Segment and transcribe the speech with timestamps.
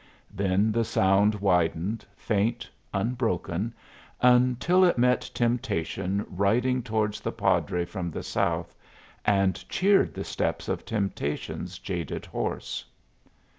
[0.33, 3.71] Then the sound widened, faint, unbroken,
[4.19, 8.75] until it met Temptation riding towards the padre from the south,
[9.25, 12.83] and cheered the steps of Temptation's jaded horse.